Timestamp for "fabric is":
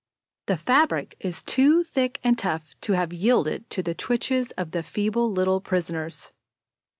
0.57-1.43